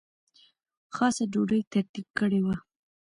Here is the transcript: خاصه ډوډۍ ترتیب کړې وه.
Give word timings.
خاصه 0.95 1.23
ډوډۍ 1.31 1.61
ترتیب 1.73 2.05
کړې 2.19 2.39
وه. 2.45 2.55